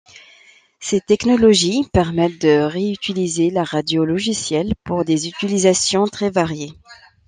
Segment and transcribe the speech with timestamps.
[0.79, 6.73] Ces technologies permettent de réutiliser la radio logicielle pour des utilisations très variées.